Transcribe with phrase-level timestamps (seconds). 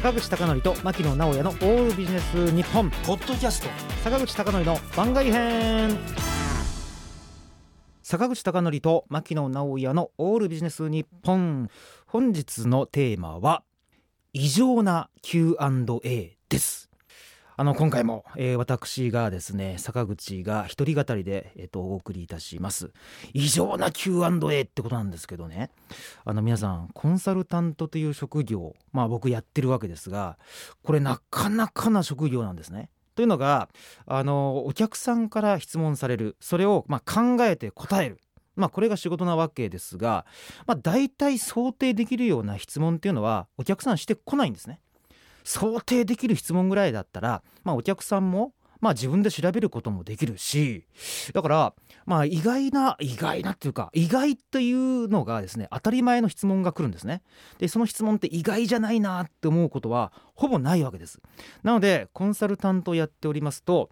[0.00, 3.68] 坂口孝則と牧野直哉のオールビジネス日本ポッドキャスト。
[4.04, 5.98] 坂口孝則の番外編。
[8.04, 11.68] 坂口孝則と牧野直哉のオールビジネス日本
[12.06, 13.64] 本日のテーマは
[14.32, 16.87] 異常な Q&A です
[17.60, 22.92] あの今回も、えー、私がですね坂口が一人語りで、えーと、お送りいたします。
[23.34, 25.72] 異常な Q&A ってことなんですけどね。
[26.24, 30.38] あの皆さんコンサルタントという職業まあ僕やってるわけですが
[30.84, 32.90] これなかなかな職業なんですね。
[33.16, 33.68] というのが
[34.06, 36.36] あのお客さんから質問される。
[36.38, 38.20] それをまあ考えて答える。
[38.54, 40.26] まあこれが仕事なわけですが、
[40.68, 44.78] まあ、大体想定できるような質問っていうのはお客さんしてこないんですね。
[45.44, 50.86] 想定できる質問ぐらいだったら、まあ、お客さんもまあ自分で調べることもできるし
[51.32, 51.74] だから
[52.06, 57.22] まあ意外な意外なっていうか意外というのがですね当たり前の質問が来るんですね。
[57.58, 61.20] でその質問って意外じゃないなって思うことはほぼないわけです。
[61.62, 63.90] なのでコンサルタントをやっておりますと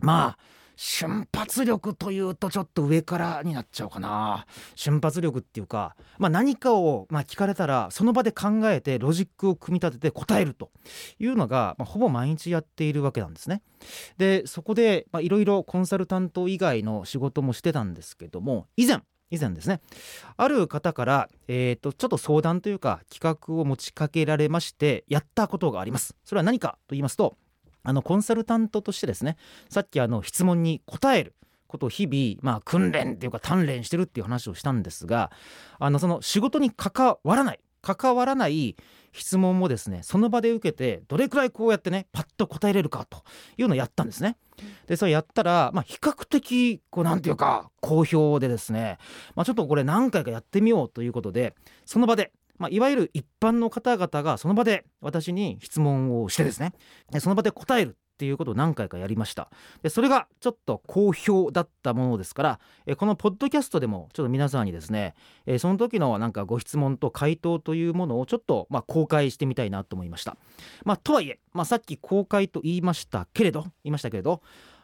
[0.00, 0.38] まあ
[0.84, 4.46] 瞬発力というとちょっと上からになっちゃうかな。
[4.74, 10.72] 瞬発力っていうか、まあ、何かをま聞かれたらその場で考えてロジックを組み立てて答えると
[11.20, 13.62] いうのが、ま、ほぼ毎日やっているわけなんですね。
[14.18, 19.80] でそこでいろいろコンサルタント以外の仕事もしてたんですけども以前以前ですね。
[20.36, 26.16] ある方から、えー、とちょっと相談というか企画を持ちかけられましてやったことがあります。
[26.24, 27.36] それは何かと言いますと
[27.82, 29.36] あのコンサルタントとしてですね
[29.68, 31.34] さっきあの質問に答える
[31.66, 35.30] ことを日々、まあ、訓練っていうか鍛錬してるっていう話をしたんですが
[35.78, 38.76] あのその仕事に関わらない関わらない
[39.12, 43.22] 質問もですねその場で受けてどれくらいこうやってねパッと答えれるかと
[43.58, 44.36] いうのをやったんですね。
[44.86, 48.98] でそれやったら、まあ、比較的こうなんていうか好評でですね、
[49.34, 56.72] まあ、ちょっとこれ何回かやってみようということでその場でまあ、いわゆる一般の方々がその場で私に質問をしてですね。
[57.18, 59.50] その場で答えるっていうことを何回かやりました。
[59.82, 65.14] でそれがちょっと好評だったものですからえこのポッドキャストでもちょっと皆さんにですね
[65.44, 70.36] えその時のなんかご質問と回答というものをちょっとまあ公開してみたいなと思いました。
[70.84, 74.40] まあとはいえ、まあ、さっき公開と言いましたけれど言いましたけれど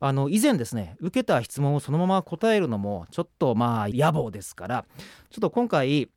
[0.00, 4.84] あの以前ですね受けた質問をそのまま答えるのもちょっとまあ野暮ですから
[5.30, 6.10] ちょっと今回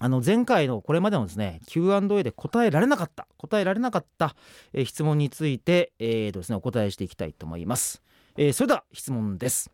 [0.00, 4.34] あの前回のこれまでのですね Q&A で答えられなかった答えられなかった、
[4.72, 8.02] えー、質問について,、えーとですね、お答えしていきたいと思います、
[8.36, 9.70] えー、それでは質問です、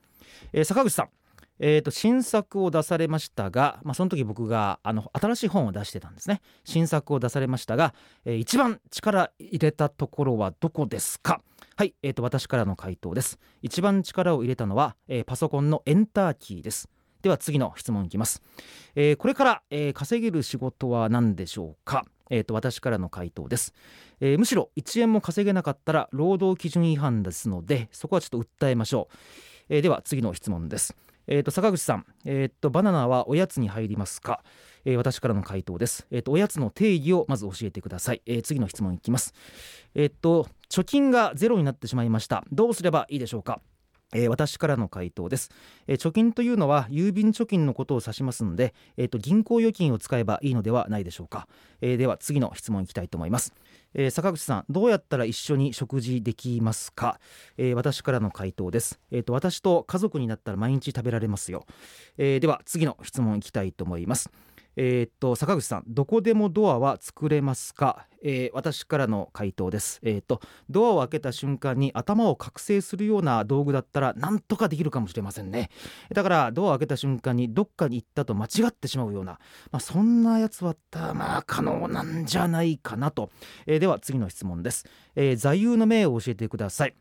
[0.52, 1.08] えー、坂口さん
[1.62, 6.40] えーと、新作を出されましたが、まあ、その時僕があの新しい本を出してたんですね。
[6.64, 7.92] 新作を出されましたが、
[8.24, 11.42] えー、一番力入れたところはどこですか？
[11.76, 13.38] はい、えーと私からの回答です。
[13.60, 16.88] 一番力を入れたのは、えー、パソコンのエンターキーです。
[17.22, 18.42] では次の質問いきます、
[18.94, 22.04] えー、これから、えー、稼げる仕事は何でしょうか？
[22.32, 23.74] えーと、私からの回答です、
[24.20, 29.16] えー、むしろ1円も稼げなかったら労働基準違反ですのでそこはちょっと訴えましょう、
[29.68, 30.96] えー、では次の質問です。
[31.26, 34.42] えーと、坂口さん、えーと、バナナはおやつに入りますか、
[34.84, 39.32] えー、私からの回答です、えーと、おやつの定義をまず教えてください、えー、次の質問いきます。
[39.94, 42.44] えっ、と貯金がゼロになってしまいました。
[42.50, 43.60] どうすればいいでしょうか？
[44.12, 45.50] えー、私からの回答です、
[45.86, 51.48] えー、貯金というのは郵便貯金のことを指しますので、えーと、銀行預金を使えばいいのではないでしょうか、
[51.80, 53.52] えー、では次の質問いきたいと思います、
[53.94, 57.20] えー、坂口さんどうやったら一緒に食事できますか、
[57.56, 61.66] えー、私からの回答です、えーと、私と家族になったら毎日食べられますよ、
[62.18, 64.30] えー、では次の質問いきたいと思います。
[64.76, 70.00] えー、っと坂口さんどこでもドアは作れますか、えー、私からの回答です。
[70.02, 75.70] えー、っとドアを開けた瞬間に頭を覚醒するような道具だったらなんとかできるかもしれませんね。
[76.12, 79.38] だからドアを開けた瞬間にどっかに行ったと間違ってしまうような、
[79.70, 80.74] まあ、そんなやつは
[81.14, 83.30] まあ可能なんじゃないかなと、
[83.66, 86.94] えー、では次の質問です、え、座右の銘を教えてください。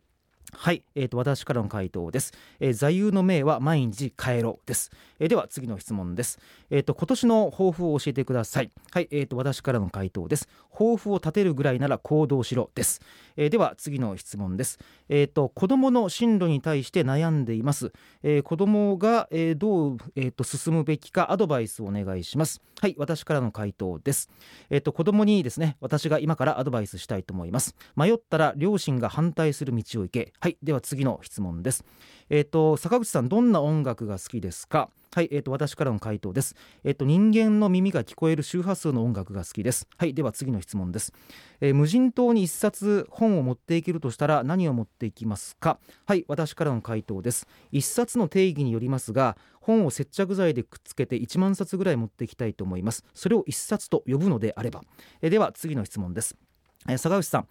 [0.52, 6.40] はい、えーと、私からの回答です、えー、座右の銘は毎日帰ろうです、えー、では次の質問です、
[6.70, 8.72] えーと、今年の抱負を教えてください。
[8.92, 10.48] はい、えーと、私からの回答です。
[10.72, 13.02] 抱負を立てるぐらいなら行動しろです、
[13.36, 14.80] えー、では次の質問です。
[15.10, 17.92] えー、と子供の進路に対して悩んでいます、
[18.24, 22.62] えー、子供が、えー、どう、えー、と進むべきかアドバイスをお願いします。
[22.80, 24.30] はい私からの回答です。
[24.70, 27.76] えー、と子供にですね私が今からアドバイスしたいと思います。
[27.96, 30.34] 迷ったら両親が反対する道を行け。
[30.42, 31.84] はいでは次の質問です
[32.30, 34.90] えっ、ー、と坂口さんどんな音楽が好きですか？
[35.12, 36.56] はい、えーと、私からの回答です。
[36.84, 39.88] えっ、ー、と人間の耳が聞こえる周波数の音楽が好きです。
[39.98, 41.14] はい、では次の質問です。
[41.60, 45.80] えー、無人島に一冊本を持っていけるとしたら何を持っていきますか？
[46.06, 47.48] はい、私からの回答です。
[47.72, 53.04] 一冊の定義によりますが、本を接着剤でくっつけて1万冊ぐらい持っていきたいと思います。
[53.16, 54.84] それを一冊と呼ぶのであれば。
[55.24, 56.38] えー、では次の質問です。
[56.92, 57.48] え、坂口さん。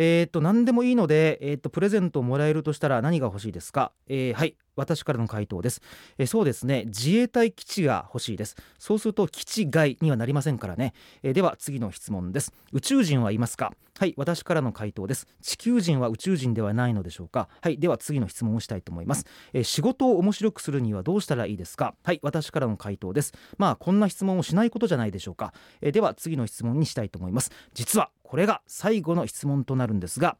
[0.00, 5.82] えー、と何でもいいので、えー、とプレゼントをもらえるとしたら何が欲しいですか、えー、はい私からの回答です、
[6.18, 6.84] え、そうですね。
[6.86, 8.54] 自衛隊基地が欲しいです。
[8.78, 10.94] そうすると基地外にはなりませんからね、
[11.24, 12.52] え、では次の質問です。
[12.70, 13.72] 宇宙人はいますか？
[13.98, 15.26] はい私からの回答です。
[15.42, 17.48] 地球人は宇宙人ではないのでしょうか？
[17.60, 21.96] はいでは次の質問をしたいと思います、え、仕事を面白くするにはどうしたらいいですか？
[22.04, 23.32] はい私からの回答です。
[23.56, 27.50] まあこんな質問をしないことじゃないでしょうか、え、では次の質問にしたいと思います。
[27.74, 30.36] 実はこれが最後の質問となるんですが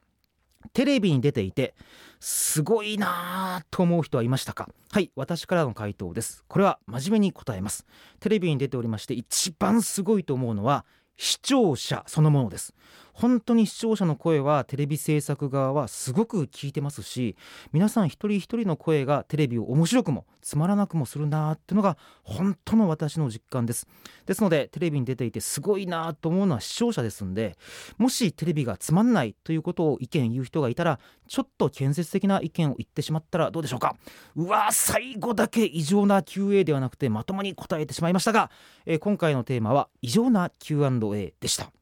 [0.74, 1.74] テレビに出ていて
[2.20, 4.68] すごいなと思う人はいましたか？
[4.90, 6.44] はい私からの回答です。
[6.48, 7.86] これは真面目に答えます。
[8.20, 10.84] テレビに出ておりまして一番すごいと思うのは
[11.16, 12.74] 視聴者そのものです。
[13.18, 17.36] 本当に視聴者の声はテレビ制作側はすごく聞いてますし
[17.72, 23.88] 皆さん一人一人の声がテレビを面白くもつまらなくもするなっていうのが本当の私の実感です。
[24.24, 27.56] ですのでテレビに出ていてすごいなと思うのは視聴者ですんで
[27.96, 33.96] もしテレビがつまんないということを意見言う人がいたらちょっと建設的な意見を言ってしまったらどうでしょうか。
[34.36, 38.52] うわ最後だけ異常な QA ではなくてまともに答えてしまいましたが、
[38.86, 41.72] えー、今回のテーマは異常な Q&A でした。